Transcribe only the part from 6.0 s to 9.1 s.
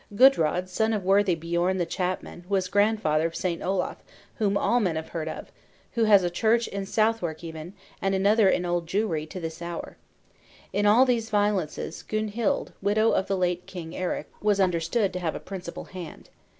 has a church in Southwark even, and another in Old